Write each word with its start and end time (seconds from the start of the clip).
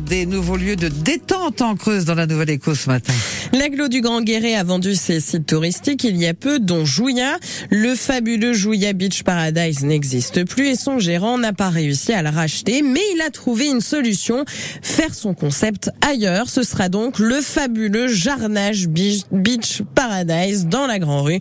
des 0.00 0.24
nouveaux 0.24 0.56
lieux 0.56 0.76
de 0.76 0.88
détente 0.88 1.60
en 1.60 1.74
Creuse 1.74 2.04
dans 2.04 2.14
la 2.14 2.26
Nouvelle 2.26 2.50
Éco 2.50 2.74
ce 2.74 2.88
matin. 2.88 3.12
L'aglo 3.52 3.88
du 3.88 4.00
Grand 4.00 4.22
Guéret 4.22 4.54
a 4.54 4.64
vendu 4.64 4.94
ses 4.94 5.20
sites 5.20 5.46
touristiques 5.46 6.04
il 6.04 6.16
y 6.16 6.26
a 6.26 6.32
peu, 6.32 6.58
dont 6.58 6.86
Jouya. 6.86 7.36
Le 7.70 7.94
fabuleux 7.94 8.54
Jouya 8.54 8.94
Beach 8.94 9.24
Paradise 9.24 9.84
n'existe 9.84 10.46
plus 10.46 10.68
et 10.68 10.74
son 10.74 10.98
gérant 10.98 11.36
n'a 11.36 11.52
pas 11.52 11.68
réussi 11.68 12.12
à 12.12 12.22
le 12.22 12.30
racheter, 12.30 12.80
mais 12.80 13.00
il 13.14 13.20
a 13.20 13.30
trouvé 13.30 13.66
une 13.66 13.82
solution, 13.82 14.44
faire 14.80 15.14
son 15.14 15.34
concept 15.34 15.90
ailleurs. 16.00 16.48
Ce 16.48 16.62
sera 16.62 16.88
donc 16.88 17.18
le 17.18 17.40
fabuleux 17.42 18.08
Jarnage 18.08 18.88
Beach 18.88 19.82
Paradise 19.94 20.66
dans 20.66 20.86
la 20.86 20.98
Grand 20.98 21.22
Rue. 21.22 21.40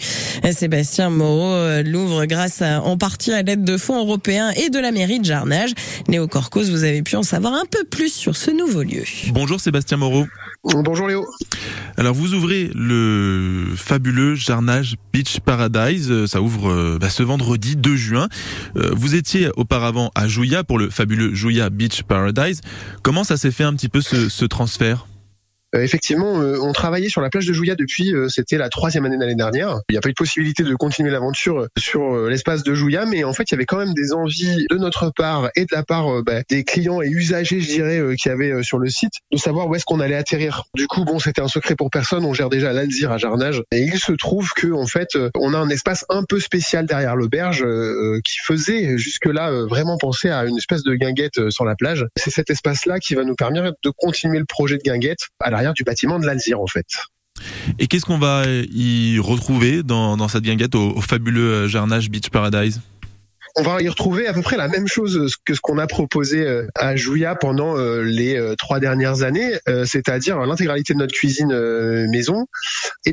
Sébastien 0.52 1.10
Moreau 1.10 1.54
euh, 1.54 1.84
l'ouvre 1.84 2.26
grâce 2.26 2.62
en 2.62 2.98
partie 2.98 3.32
à 3.32 3.42
l'aide 3.42 3.64
de 3.64 3.78
fonds 3.78 4.00
européens 4.00 4.52
et 4.52 4.70
de 4.70 4.80
la 4.80 4.92
mairie 4.92 5.20
de 5.20 5.26
Jarnage. 5.26 5.72
Néo 6.10 6.28
Corcos, 6.28 6.70
vous 6.70 6.84
avez 6.84 7.04
pu 7.04 7.16
en 7.16 7.24
savoir 7.24 7.54
un 7.54 7.66
peu 7.70 7.84
plus 7.86 8.01
sur 8.10 8.36
ce 8.36 8.52
nouveau 8.52 8.84
lieu. 8.84 9.04
Bonjour 9.30 9.60
Sébastien 9.60 9.98
Moreau. 9.98 10.28
Bonjour 10.64 11.08
Léo. 11.08 11.26
Alors 11.98 12.14
vous 12.14 12.34
ouvrez 12.34 12.72
le 12.74 13.68
fabuleux 13.76 14.36
Jarnage 14.36 14.96
Beach 15.14 15.40
Paradise, 15.40 16.26
ça 16.26 16.42
ouvre 16.42 16.72
euh, 16.72 16.98
bah, 17.00 17.10
ce 17.10 17.24
vendredi 17.24 17.76
2 17.76 17.96
juin. 17.96 18.30
Euh, 18.78 18.92
vous 18.94 19.16
étiez 19.16 19.50
auparavant 19.56 20.12
à 20.16 20.28
Jouya 20.28 20.64
pour 20.64 20.80
le 20.80 20.90
fabuleux 20.90 21.34
Jouya 21.34 21.70
Beach 21.70 22.04
Paradise. 22.04 22.62
Comment 23.04 23.24
ça 23.24 23.38
s'est 23.38 23.52
fait 23.52 23.64
un 23.64 23.74
petit 23.74 23.90
peu 23.90 24.02
ce, 24.02 24.30
ce 24.30 24.46
transfert? 24.46 25.06
euh, 25.06 25.11
effectivement, 25.74 26.42
euh, 26.42 26.58
on 26.62 26.74
travaillait 26.74 27.10
sur 27.10 27.22
la 27.22 27.30
plage 27.30 27.46
de 27.46 27.54
Jouya 27.54 27.76
depuis, 27.76 28.14
euh, 28.14 28.28
c'était 28.30 28.58
la 28.58 28.70
troisième 28.70 29.06
année 29.06 29.16
de 29.16 29.22
l'année 29.22 29.36
dernière. 29.36 29.80
Il 29.90 29.94
n'y 29.94 29.98
a 29.98 30.02
pas 30.02 30.10
eu 30.10 30.14
de 30.14 30.18
possibilité 30.18 30.64
de 30.64 30.76
continuer 30.76 31.12
l'aventure 31.12 31.68
sur 31.78 32.28
l'espace 32.28 32.64
de 32.64 32.74
Jouya, 32.74 33.06
mais 33.06 33.24
en 33.24 33.34
fait, 33.34 33.44
il 33.50 33.54
y 33.54 33.56
avait 33.56 33.66
quand 33.66 33.78
même 33.78 33.94
des 33.94 34.14
envies 34.14 34.66
de 34.70 34.78
notre 34.78 35.12
part 35.16 35.50
et 35.56 35.62
de 35.62 35.74
la 35.74 35.84
part 35.84 36.24
bah, 36.24 36.42
des 36.50 36.64
clients 36.64 37.02
et 37.02 37.08
usagers, 37.08 37.62
je 37.62 37.68
dirais, 37.68 38.16
qui 38.18 38.30
avaient 38.30 38.64
sur 38.64 38.80
le 38.80 38.90
site, 38.90 39.14
de 39.32 39.38
savoir 39.38 39.68
où 39.68 39.76
est-ce 39.76 39.86
qu'on 39.86 40.00
allait 40.00 40.16
atterrir. 40.16 40.64
Du 40.76 40.88
coup, 40.88 41.06
bon, 41.06 41.20
c'était 41.20 41.42
un 41.42 41.48
secret 41.48 41.76
pour 41.76 41.90
personne. 41.90 42.26
On 42.26 42.34
gère 42.34 42.50
déjà 42.50 42.74
l'Alzire 42.74 43.12
à 43.12 43.18
Jarnage, 43.18 43.64
et 43.72 43.82
il 43.82 43.98
se 43.98 44.14
trouve 44.14 44.52
que 44.56 44.72
en 44.72 44.88
fait, 44.88 45.18
on 45.36 45.54
a 45.54 45.58
un 45.58 45.70
espace 45.70 46.06
un 46.10 46.24
peu 46.24 46.40
spécial 46.40 46.86
derrière 46.86 47.16
l'auberge 47.16 47.66
qui 48.24 48.38
faisait 48.46 48.98
jusque-là 48.98 49.52
vraiment 49.70 49.98
penser 49.98 50.30
à 50.30 50.46
une 50.46 50.58
espèce 50.58 50.84
de 50.84 50.96
guinguette 50.96 51.50
sur 51.50 51.66
la 51.66 51.76
plage. 51.76 52.06
C'est 52.18 52.32
cet 52.32 52.50
espace-là 52.50 53.00
qui 53.00 53.16
va 53.16 53.24
nous 53.24 53.36
permettre 53.36 53.78
de 53.84 53.90
continuer 53.90 54.40
le 54.40 54.46
projet 54.46 54.78
de 54.78 54.84
guinguette 54.84 55.28
du 55.74 55.84
bâtiment 55.84 56.20
de 56.20 56.26
l'Alzire 56.26 56.60
en 56.60 56.68
fait. 56.68 56.86
Et 57.80 57.88
qu'est-ce 57.88 58.06
qu'on 58.06 58.20
va 58.20 58.44
y 58.48 59.18
retrouver 59.20 59.84
dans, 59.84 60.28
cette 60.28 60.44
guinguette 60.44 60.76
au, 60.76 60.96
au 60.96 61.02
fabuleux 61.02 61.68
Jarnage 61.68 62.10
Beach 62.10 62.30
Paradise? 62.30 62.82
On 63.56 63.64
va 63.64 63.82
y 63.82 63.90
retrouver 63.90 64.28
à 64.28 64.34
peu 64.34 64.42
près 64.42 64.58
la 64.58 64.68
même 64.68 64.88
chose 64.88 65.36
que 65.46 65.54
ce 65.54 65.62
qu'on 65.62 65.78
a 65.78 65.88
proposé 65.88 66.46
euh, 66.46 66.68
à 66.76 66.96
Jouya 66.96 67.36
pendant 67.36 67.78
euh, 67.78 68.02
les 68.02 68.36
euh, 68.36 68.56
trois 68.56 68.80
dernières 68.80 69.24
années, 69.24 69.52
c'est-à-dire 69.86 70.40
l'intégralité 70.40 70.94
de 70.94 71.00
notre 71.00 71.14
cuisine 71.14 71.54
maison, 72.10 72.46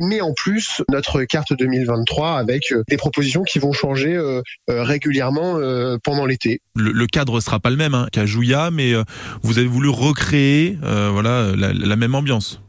mais 0.01 0.21
en 0.21 0.33
plus 0.33 0.81
notre 0.89 1.23
carte 1.23 1.53
2023 1.57 2.37
avec 2.37 2.63
des 2.87 2.97
propositions 2.97 3.43
qui 3.43 3.59
vont 3.59 3.71
changer 3.71 4.19
régulièrement 4.67 5.59
pendant 6.03 6.25
l'été. 6.25 6.61
Le, 6.75 7.05
cadre 7.07 7.39
sera 7.39 7.59
pas 7.59 7.69
le 7.69 7.75
même 7.75 7.93
hein, 7.93 8.07
qu'à 8.11 8.25
Jouya, 8.25 8.71
mais 8.71 8.93
vous 9.41 9.57
avez 9.57 9.67
voulu 9.67 9.89
recréer 9.89 10.77
voilà 10.81 11.51
la 11.55 11.95
même 11.95 12.15
ambiance. 12.15 12.61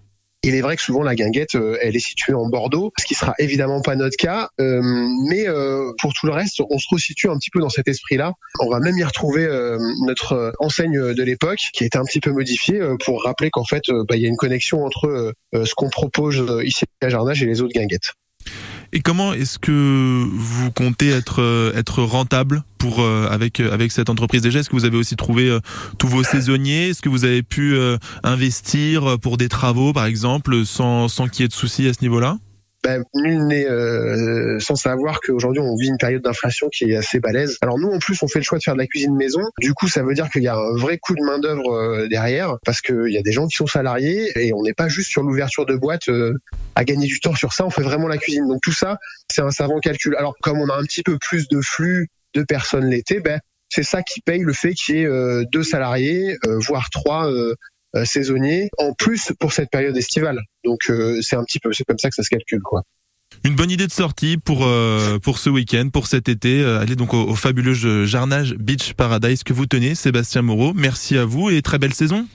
Il 0.43 0.55
est 0.55 0.63
vrai 0.63 0.77
que 0.77 0.83
souvent 0.83 1.03
la 1.03 1.15
guinguette, 1.15 1.55
euh, 1.55 1.77
elle 1.83 1.97
est 1.97 2.07
située 2.07 2.33
en 2.33 2.49
Bordeaux, 2.49 2.93
ce 2.99 3.05
qui 3.05 3.15
sera 3.15 3.35
évidemment 3.39 3.83
pas 3.83 3.95
notre 3.95 4.17
cas, 4.17 4.49
euh, 4.59 4.81
mais 5.29 5.47
euh, 5.47 5.93
pour 6.01 6.15
tout 6.15 6.27
le 6.27 6.33
reste, 6.33 6.63
on 6.71 6.79
se 6.79 6.87
resitue 6.91 7.29
un 7.29 7.37
petit 7.37 7.51
peu 7.51 7.61
dans 7.61 7.69
cet 7.69 7.89
esprit-là. 7.89 8.33
On 8.61 8.71
va 8.71 8.81
même 8.81 8.97
y 8.97 9.05
retrouver 9.05 9.47
notre 10.07 10.53
enseigne 10.59 11.15
de 11.15 11.23
l'époque, 11.23 11.61
qui 11.73 11.85
a 11.85 11.87
été 11.87 11.99
un 11.99 12.05
petit 12.05 12.21
peu 12.21 12.31
modifiée 12.31 12.81
pour 13.05 13.23
rappeler 13.25 13.51
qu'en 13.51 13.65
fait, 13.65 13.83
bah, 14.09 14.17
il 14.17 14.23
y 14.23 14.25
a 14.25 14.29
une 14.29 14.37
connexion 14.37 14.85
entre 14.85 15.35
ce 15.53 15.75
qu'on 15.75 15.91
propose 15.91 16.43
ici 16.65 16.85
à 17.03 17.09
Jarnage 17.09 17.43
et 17.43 17.47
les 17.47 17.61
autres 17.61 17.75
guinguettes. 17.75 18.13
Et 18.93 19.01
comment 19.01 19.33
est-ce 19.33 19.59
que 19.59 20.27
vous 20.33 20.73
comptez 20.73 21.11
être 21.11 21.41
euh, 21.41 21.83
rentable 21.97 22.65
pour 22.79 23.01
euh, 23.01 23.29
avec 23.31 23.61
euh, 23.61 23.73
avec 23.73 23.93
cette 23.93 24.11
entreprise 24.11 24.43
déjà? 24.43 24.61
Est-ce 24.61 24.69
que 24.69 24.75
vous 24.75 24.85
avez 24.85 24.97
aussi 24.97 25.15
trouvé 25.15 25.57
tous 25.99 26.09
vos 26.09 26.25
saisonniers? 26.25 26.89
Est-ce 26.89 27.03
que 27.03 27.09
vous 27.09 27.25
avez 27.25 27.43
pu 27.43 27.77
investir 28.25 29.19
pour 29.21 29.37
des 29.37 29.49
travaux 29.49 29.93
par 29.93 30.07
exemple 30.07 30.65
sans 30.65 31.09
sans 31.09 31.29
qu'il 31.29 31.43
y 31.43 31.45
ait 31.45 31.49
de 31.49 31.53
soucis 31.53 31.87
à 31.89 31.93
ce 31.93 32.01
niveau-là? 32.03 32.39
Ben, 32.83 33.05
nul 33.15 33.47
n'est 33.47 33.69
euh, 33.69 34.59
sans 34.59 34.75
savoir 34.75 35.21
qu'aujourd'hui 35.21 35.61
on 35.61 35.77
vit 35.77 35.89
une 35.89 35.99
période 35.99 36.23
d'inflation 36.23 36.69
qui 36.69 36.91
est 36.91 36.97
assez 36.97 37.21
balèze. 37.21 37.59
Alors 37.61 37.79
nous 37.79 37.89
en 37.89 37.99
plus 37.99 38.23
on 38.23 38.29
fait 38.29 38.39
le 38.39 38.45
choix 38.45 38.59
de 38.59 38.63
faire 38.63 38.75
de 38.75 38.79
la 38.79 38.87
cuisine 38.87 39.15
maison. 39.15 39.43
Du 39.59 39.75
coup 39.75 39.87
ça 39.87 40.03
veut 40.03 40.15
dire 40.15 40.31
qu'il 40.31 40.43
y 40.43 40.49
a 40.49 40.57
un 40.57 40.77
vrai 40.77 40.97
coup 40.97 41.15
de 41.15 41.23
main 41.23 41.39
d'œuvre 41.39 41.73
euh, 41.73 42.09
derrière 42.09 42.57
parce 42.65 42.81
qu'il 42.81 43.09
y 43.09 43.19
a 43.19 43.23
des 43.23 43.33
gens 43.33 43.47
qui 43.47 43.57
sont 43.57 43.67
salariés 43.67 44.33
et 44.37 44.55
on 44.55 44.63
n'est 44.63 44.73
pas 44.73 44.89
juste 44.89 45.11
sur 45.11 45.23
l'ouverture 45.23 45.67
de 45.67 45.77
boîte 45.77 46.09
euh, 46.09 46.35
à 46.75 46.85
gagner 46.85 47.07
du 47.07 47.21
temps 47.21 47.35
sur 47.35 47.53
ça. 47.53 47.67
On 47.67 47.71
fait 47.71 47.83
vraiment 47.83 48.09
la 48.09 48.17
cuisine. 48.17 48.49
Donc 48.49 48.63
tout 48.63 48.73
ça 48.73 48.99
c'est 49.31 49.43
un 49.43 49.51
savant 49.51 49.79
calcul. 49.81 50.17
Alors 50.17 50.35
comme 50.41 50.59
on 50.59 50.69
a 50.71 50.75
un 50.75 50.85
petit 50.85 51.03
peu 51.03 51.19
plus 51.19 51.49
de 51.49 51.61
flux 51.61 52.09
de 52.35 52.43
personnes 52.43 52.89
l'été, 52.89 53.21
ben 53.21 53.41
c'est 53.69 53.83
ça 53.83 54.03
qui 54.03 54.21
paye 54.21 54.41
le 54.41 54.53
fait 54.53 54.73
qu'il 54.73 54.97
y 54.97 54.99
ait 55.01 55.45
deux 55.53 55.63
salariés, 55.63 56.37
voire 56.45 56.91
trois 56.91 57.31
euh, 57.97 58.05
saisonnier, 58.05 58.69
en 58.79 58.93
plus 58.93 59.33
pour 59.41 59.53
cette 59.53 59.71
période 59.71 59.97
estivale. 59.97 60.41
Donc 60.65 60.91
euh, 60.91 61.21
c'est 61.23 61.37
un 61.37 61.45
petit 61.45 61.59
peu, 61.59 61.73
c'est 61.73 61.85
comme 61.85 61.99
ça 61.99 62.09
que 62.09 62.15
ça 62.15 62.23
se 62.23 62.31
calcule, 62.31 62.61
quoi. 62.63 62.83
Une 63.45 63.55
bonne 63.55 63.71
idée 63.71 63.87
de 63.87 63.93
sortie 63.93 64.37
pour 64.37 64.65
euh, 64.65 65.19
pour 65.19 65.39
ce 65.39 65.51
week-end, 65.51 65.89
pour 65.93 66.07
cet 66.07 66.29
été. 66.29 66.65
allez 66.65 66.97
donc 66.97 67.15
au, 67.15 67.35
fabuleux 67.35 68.05
Jarnage 68.05 68.55
Beach 68.55 68.95
Paradise 68.95 69.45
que 69.45 69.53
vous 69.53 69.67
tenez, 69.67 69.95
Sébastien 69.95 70.43
Moreau. 70.43 70.73
Merci 70.75 71.17
à 71.17 71.25
vous 71.25 71.51
et 71.51 71.63
très 71.63 71.79
belle 71.79 71.95
saison. 71.95 72.27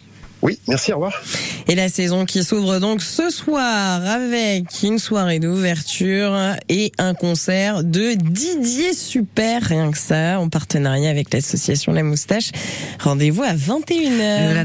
Oui, 0.45 0.59
merci, 0.67 0.91
au 0.91 0.97
revoir. 0.97 1.23
Et 1.67 1.73
la 1.73 1.89
saison 1.89 2.25
qui 2.25 2.43
s'ouvre 2.43 2.77
donc 2.79 3.01
ce 3.01 3.31
soir 3.31 4.05
avec 4.05 4.65
une 4.83 4.99
soirée 4.99 5.39
d'ouverture 5.39 6.37
et 6.69 6.91
un 6.99 7.15
concert 7.15 7.83
de 7.83 8.13
Didier 8.13 8.93
Super, 8.93 9.63
rien 9.63 9.89
que 9.89 9.97
ça, 9.97 10.39
en 10.39 10.49
partenariat 10.49 11.09
avec 11.09 11.33
l'association 11.33 11.93
La 11.93 12.03
Moustache. 12.03 12.51
Rendez-vous 12.99 13.41
à 13.41 13.53
21h. 13.55 14.63